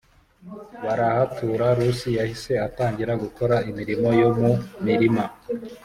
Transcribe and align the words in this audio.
barahatura 0.83 1.65
Rusi 1.77 2.09
yahise 2.19 2.53
atangira 2.67 3.13
gukora 3.23 3.55
imirimo 3.69 4.07
yo 4.21 4.29
mu 4.39 4.51
mirima 4.85 5.23